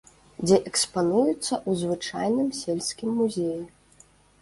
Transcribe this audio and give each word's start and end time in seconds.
Дзе 0.45 0.55
экспануюцца 0.71 1.29
ў 1.35 1.71
звычайным 1.83 2.51
сельскім 2.65 3.09
музеі. 3.23 3.63